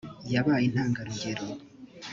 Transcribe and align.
yabaye 0.33 0.63
intangarugero 0.67 1.45